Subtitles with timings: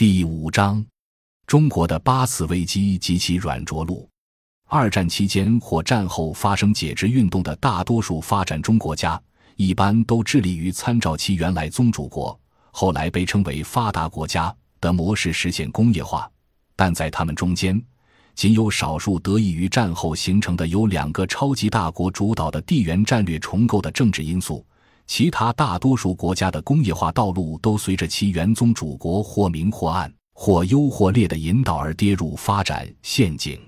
[0.00, 0.82] 第五章：
[1.46, 4.08] 中国的八次危机及其软着陆。
[4.66, 9.20] 二战期间或战后发生解职运动的大多数发展中国家，
[9.56, 12.40] 一般都致力于参照其原来宗主国
[12.72, 16.26] （后来被称为发达国家）的模式实现工业化。
[16.74, 17.78] 但在他们中间，
[18.34, 24.64] 仅有少数得益于战后形成的由两个超级大国主导的地缘战略重构的政治因素。
[25.10, 33.60] 其他大多数国家的工业化道路都随着其原宗主国或明或暗、或优或劣的引导而跌入发展陷阱。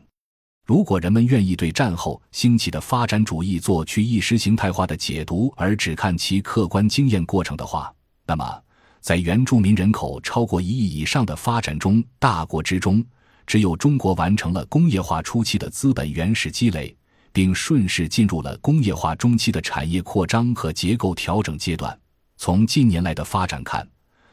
[0.65, 7.93] 如果人们愿意对战后兴起的发展主义做去意识形态化的解读，而只看其客观经验过程的话，
[8.25, 8.63] 那么
[9.01, 13.05] 在原住民人口超过一亿以上的发展中大国之中，
[13.49, 16.97] 只有中国完成了工业化初期的资本原始积累。
[17.33, 21.99] 并顺势进入了工业化中期的产业扩张和结构调整阶段。
[22.37, 23.87] 从近年来的发展看，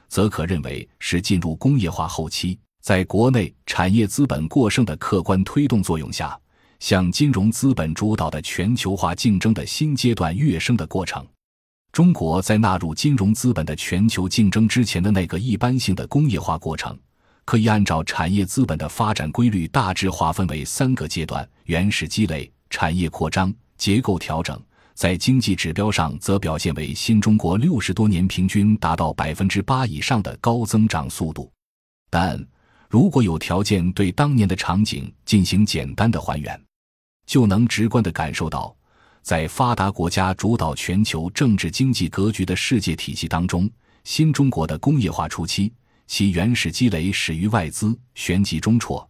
[0.07, 2.57] 则可认为是进入工业化后期。
[2.81, 6.39] 在国内产业资本过剩的客观推动作用下，
[6.79, 11.25] 向金融资本主导的全球化竞争的新阶段跃升的过程。
[11.91, 16.97] 中国在纳入金融资本的全球竞争之前的那个一般性的工业化过程，
[17.43, 22.49] 可以按照产业资本的发展规律大致划分为三个阶段：原始积累。
[22.69, 24.61] 产业扩张、结构调整，
[24.93, 31.51] 在经济指标上则表现为新中国六十多年平均达到百分之八以上的高增长速度。
[32.09, 32.43] 但
[32.89, 36.59] 如果有条件对当年的场景进行简单的还原，
[37.25, 38.75] 就能直观的感受到，
[39.21, 43.69] 在发达国家主导全球政治经济格局的世界体系当中，
[44.03, 45.71] 新中国的工业化初期，
[46.07, 49.08] 其原始积累始于外资，旋即中辍。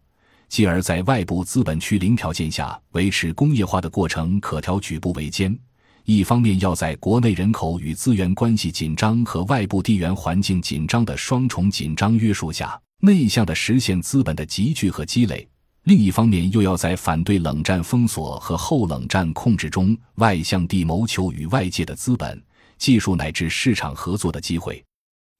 [0.50, 5.56] 继而在外部资本趋零条件下维持工业化的过程，可调举步维艰。
[6.04, 15.46] 一方面要在国内人口与资源关系紧张和外部地缘环境紧张的双重紧张约束下，内向的实现资本的集聚和积累；
[15.84, 22.42] 另一方面又要在反对冷战封锁和后冷战控制中，外向地谋求与外界的资本、
[22.76, 24.84] 技术乃至市场合作的机会。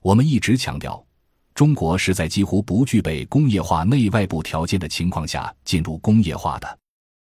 [0.03, 1.05] 我们一直强调。
[1.61, 6.79] 中国是在几乎不具备工业化内外部条件的情况下进入工业化的。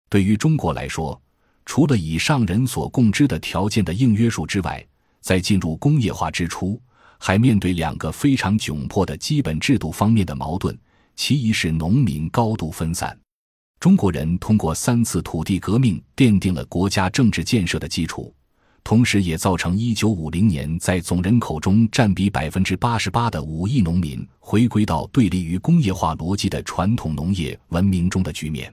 [0.09, 1.23] 对于中国来说，
[1.65, 4.85] 除了以上人所共知的条件的硬约束之外，
[5.21, 6.83] 在进入工业化之初，
[7.17, 10.77] 还面对两个非常窘迫的基本制度方面的矛盾。
[11.15, 13.17] 其一是农民高度分散，
[13.79, 18.35] 中国人通过三次土地革命奠定了国家政治建设的基础。
[18.85, 28.73] 同时，也造成一九五零年在总人口中占比百分之八十八的五亿农民回归到对立于工业化逻辑的传统农业文明中的局面。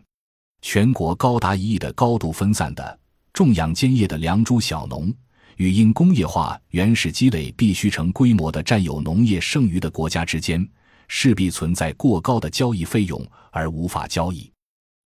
[0.61, 3.00] 全国高达一亿的高度分散的
[3.31, 5.11] 种养兼业的良渚小农，
[5.55, 10.67] 与因工业化原始积累必须成规模的占有农业剩余的国家之间，
[11.07, 14.51] 势必存在过高的交易费用而无法交易。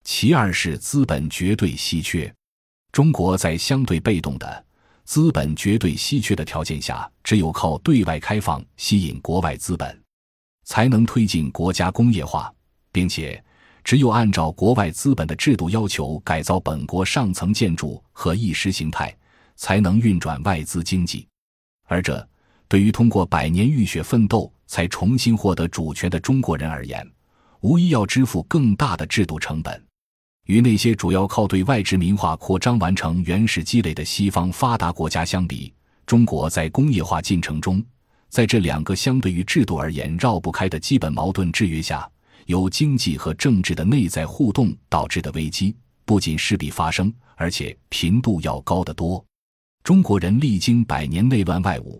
[0.03, 2.33] 其二是资本绝对稀缺，
[2.91, 4.65] 中国在相对被动的。
[5.05, 10.03] 资本绝对稀缺的条件下，只有靠对外开放吸引国外资本，
[10.63, 12.51] 才能推进国家工业化，
[12.91, 13.41] 并且
[13.83, 19.15] 只有按照国外资本的制度要求改造本国上层建筑和意识形态，
[19.55, 21.27] 才能运转外资经济。
[21.88, 22.27] 而这
[22.67, 27.07] 对于通过百年浴血奋斗才重新获得主权的中国人而言，
[27.61, 29.79] 无疑要支付更大的制度成本。
[30.45, 35.73] 与那些主要靠对外殖民化扩张完成原始积累的西方发达国家相比，
[36.06, 37.83] 中国在工业化进程中，
[38.29, 42.07] 在这两个相对于制度而言绕不开的基本矛盾制约下，
[42.45, 45.75] 由经济和政治的内在互动导致的危机，
[46.06, 49.23] 不仅势必发生，而且频度要高得多。
[49.83, 52.00] 中国人历经百年内乱外侮，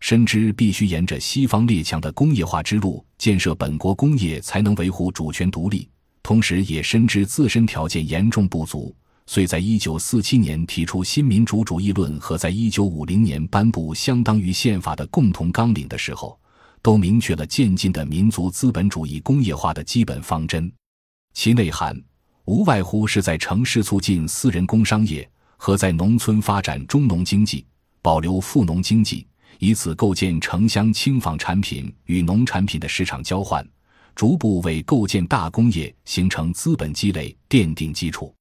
[0.00, 5.88] 深知必须沿着西方列强的工业化之路建设本国工业，才能维护主权独立。
[6.24, 8.96] 同时，也深知自身条件严重不足，
[9.26, 16.40] 遂在一九四七年提出新民主主义论和在一九五零年颁布相当于宪法的共同纲领的时候，
[16.80, 20.72] 都明确了渐进的民族资本主义工业化的基本方针。
[21.34, 21.94] 其内涵
[22.46, 25.28] 无外乎是在城市促进私人工商业，
[25.58, 27.66] 和在农村发展中农经济，
[28.00, 29.26] 保留富农经济，
[29.58, 33.62] 以此构建城乡轻纺产品与农产品的市场交换。
[34.14, 38.34] 逐步为构建大工业、形成资本积累奠定基础。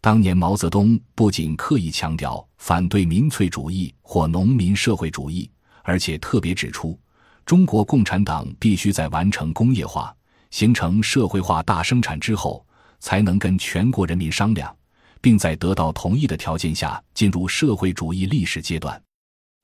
[0.00, 5.48] 当年毛泽东不仅刻意强调反对民粹主义或农民社会主义，
[5.84, 6.98] 而且特别指出，
[7.46, 10.12] 中国共产党必须在完成工业化、
[10.50, 12.66] 形成社会化大生产之后，
[12.98, 14.74] 才能跟全国人民商量，
[15.20, 19.00] 并在得到同意的条件下进入社会主义历史阶段。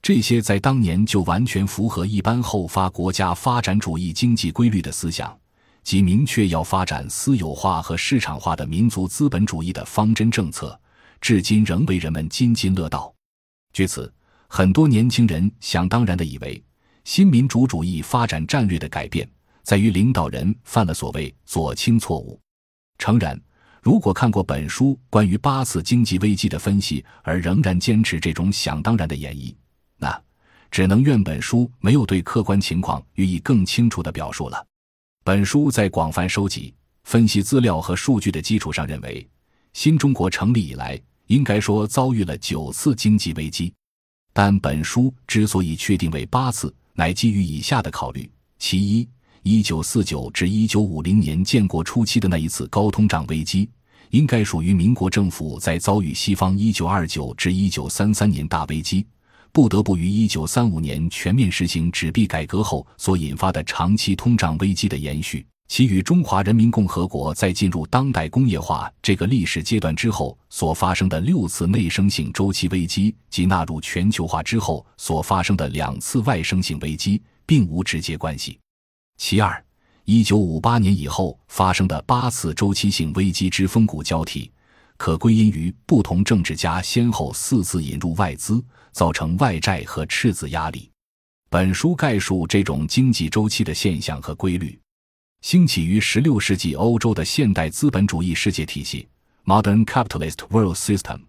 [0.00, 5.36] 这些在当年就完全符合一般后发国家发展主义经济规律的思想，
[5.82, 10.78] 即明确要发展私有化和市场化的民族资本主义的方针政策，
[11.20, 13.12] 至今仍为人们津津乐道。
[13.72, 14.12] 据此，
[14.48, 16.62] 很多年轻人想当然地以为，
[17.04, 19.28] 新民主主义发展战略的改变
[19.62, 22.38] 在于领导人犯了所谓左倾错误。
[22.98, 23.40] 诚然，
[23.80, 29.54] 如果看过本书关于八次经济危机的分析，而仍然坚持这种想当然的演绎，
[29.96, 30.22] 那
[30.70, 34.66] 只能怨本书没有对客观情况予以更清楚的表述了。
[35.28, 36.72] 本书在广泛收集、
[37.04, 39.28] 分析资料和数据的基础上，认为
[39.74, 43.70] 新中国成立以来，应该说遭遇了九次经济危机。
[44.32, 48.26] 但本书之所以确定为八次，乃基于以下的考虑：
[48.58, 49.06] 其一，
[49.42, 53.68] 一九四九至一九五零年建国初期的那一次高通胀危机，
[54.08, 59.06] 应该属于民国政府在遭遇西方一九二九至一九三三年大危机。
[59.52, 78.58] 不得不于一九三五年全面实行纸币改革后所引发的长期通胀危机的延续，其与中华人民共和国在进入当代工业化这个历史阶段之后所发生的六次内生性周期危机及纳入全球化之后所发生的两次外生性危机并无直接关系。
[79.16, 79.64] 其二，
[80.04, 84.50] 一九五八年以后发生的八次周期性危机之风骨交替，
[84.98, 88.62] 可归因于不同政治家先后四次引入外资。
[88.98, 90.90] 造成外债和赤字压力。
[91.48, 94.76] 本书概述这种经济周期的现象和规律。
[95.40, 99.06] 兴起于16世纪欧洲的现代资本主义世界体系
[99.44, 101.20] （Modern Capitalist World System），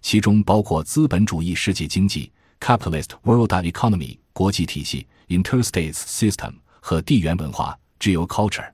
[0.00, 2.30] 其中包括资本主义世界经济
[2.60, 8.70] （Capitalist World Economy）、国际体系 （Interstate System） 和地缘文化 （Geoculture）。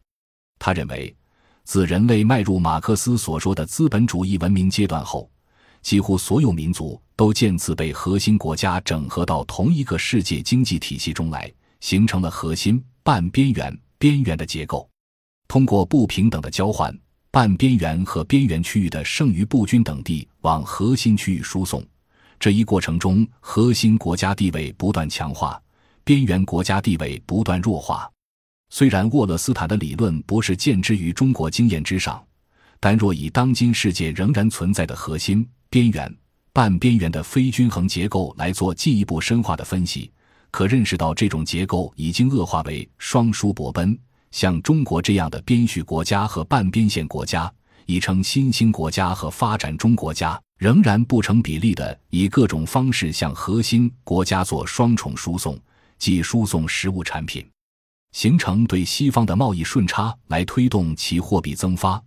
[0.58, 1.16] 他认为，
[1.64, 5.28] 自人类迈入马克思所说的资本主义文明阶段后，
[5.80, 11.50] 几乎所有民族都渐次被核心国家整合到同一个世界经济体系中来，
[11.80, 14.88] 形成了核心、半边缘、边缘的结构。
[15.48, 16.96] 通过不平等的交换，
[17.30, 21.82] 半边缘和边缘区域的剩余不均等地往核心区域输送。
[22.38, 25.60] 这一过程中，核心国家地位不断强化，
[26.04, 28.10] 边缘国家地位不断弱化。
[28.74, 32.20] 虽然沃勒斯坦的理论不是建之于中国经验之上，
[32.80, 36.12] 但若以当今世界仍然存在的核心，边缘、
[36.52, 40.10] 半边缘的非均衡结构来做进一步深化的分析，
[40.50, 43.96] 可认识到这种结构已经恶化为双输伯奔。
[44.32, 47.48] 像中国这样的边序国家和半边线国家，
[47.86, 55.56] 已称新兴国家和发展中国家，仍然不成比例的以各种方式向核心国家做双重输送，
[55.96, 57.46] 即输送实物产品，
[58.14, 62.00] 形成对西方的贸易顺差，来推动其货币增发。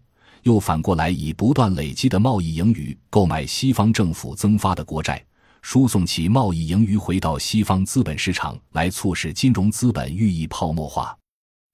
[0.44, 5.22] 又反过来以不断累积的贸易盈余购买西方政府增发的国债，
[5.62, 11.14] 输送其贸易盈余回到西方资本市场，来促使金融资本寓意泡沫化。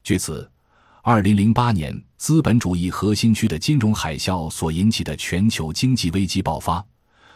[0.03, 0.50] 据此，
[1.03, 6.83] 二零零八年资本主义核心区的金融海啸所引起的全球经济危机爆发，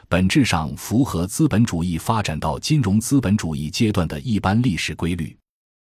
[0.09, 5.37] 本质上符合资本主义发展到金融资本主义阶段的一般历史规律。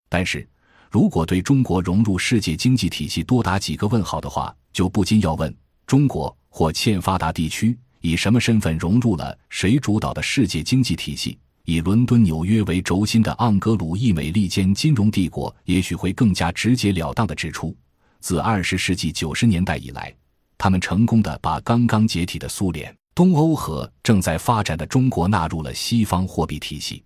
[0.07, 0.47] 但是，
[0.89, 5.55] 如果对中国融入世界经济体系多打几个问号的话，就不禁要问：
[5.85, 11.37] 中国或欠发达地区以什么身份融入了谁主导的世界经济体系？
[11.65, 17.75] 以伦敦、纽约为轴心的盎格鲁意美利坚金融帝国，也许会更加直截了当地指出：
[18.19, 20.11] 自二十世纪九十年代以来，
[20.57, 27.03] 他们成功的把刚刚解体的苏联、东欧和正在发展的中国纳入了西方货币体系。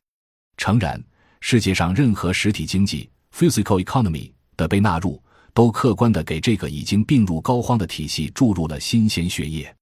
[0.55, 1.03] 诚然，
[1.41, 3.09] 世界上任何实体经济。
[3.35, 5.19] Physical economy 的被纳入，
[5.55, 9.75] 都客观地给这个已经病入膏肓的体系注入了新鲜血液。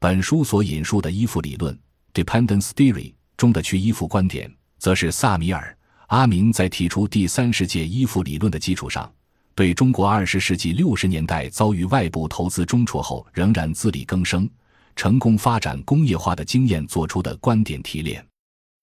[0.00, 1.78] 本书所引述的依附理论
[2.12, 5.76] （Dependence Theory） 中的去依附观点，则是萨米尔·
[6.08, 9.08] 阿明在提出第三世界依附理论的基础上，
[9.54, 14.50] 对中国二十世纪六十年代遭遇外部投资重挫后仍然自力更生、
[14.96, 18.24] 成功发展工业化的经验做出的观点提炼。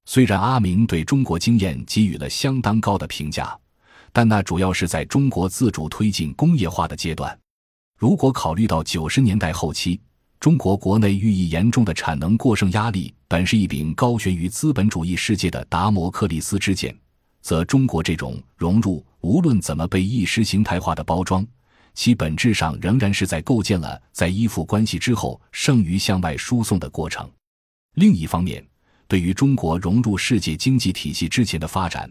[0.05, 3.57] 虽然阿明对中国经验给予了相当高的评价。
[4.15, 7.37] 但那主要是在中国自主推进工业化的阶段。
[7.99, 9.99] 如果考虑到九十年代后期，
[10.39, 16.97] 中国国内日益严重的产能过剩压力，本是一柄高悬于资本主义世界的达摩克利斯之剑，
[17.41, 21.45] 则中国这种融入，无论怎么被意识形态化的包装，
[21.93, 27.29] 其本质上仍然是在构建了在依附关系之后剩余向外输送的过程。
[27.95, 28.65] 另一方面，
[29.09, 32.09] 对于中国融入世界经济体系之前的发展。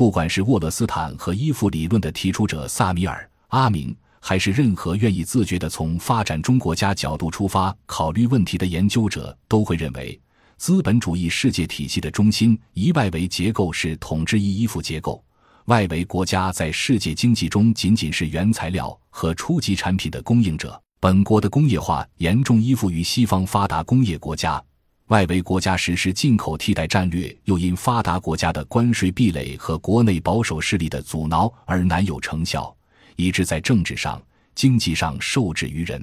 [0.00, 10.18] 不管是沃勒斯坦和依附理论的提出者萨米尔·阿明，还是任何愿意自觉地从发展中国家角度出发考虑问题的研究者，都会认为，
[10.56, 15.22] 资本主义世界体系的中心，以外围结构是统治一依附结构。
[15.66, 20.80] 外围国家在世界经济中仅仅是原材料和初级产品的供应者。
[20.98, 24.62] 本国的工业化严重依附于西方发达工业国家，
[25.10, 32.72] 外围国家实施进口替代战略，又因发达国家的关税壁垒和国内保守势力的阻挠而难有成效，
[33.16, 34.22] 以致在政治上、
[34.54, 36.00] 经济上受制于人。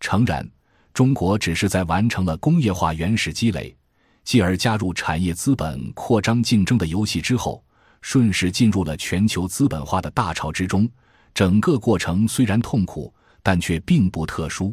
[0.00, 0.46] 诚然，
[0.92, 3.74] 中国只是在完成了工业化原始积累，
[4.22, 7.64] 继而加入产业资本扩张竞争的游戏之后。
[8.02, 10.88] 顺势进入了全球资本化的大潮之中，
[11.34, 13.12] 整个过程虽然痛苦，
[13.42, 14.72] 但却并不特殊。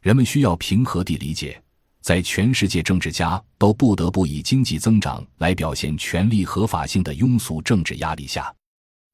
[0.00, 1.62] 人们需要平和地理解，
[2.04, 8.54] 在全世界政治家都不得不以经济增长来表现权力合法性的庸俗政治压力下，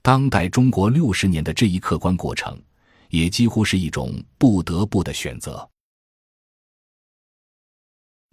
[0.02, 2.60] 当代中国六十年的这一客观过程，
[3.08, 5.70] 也几乎是一种不得不的选择。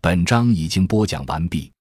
[0.02, 1.72] 本章已经播讲完毕，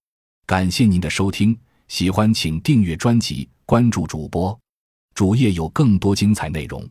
[0.45, 1.59] 感谢您的收听。
[1.89, 4.61] 喜欢请订阅专辑，关注主播，
[5.15, 6.87] 主页有更多精彩内容。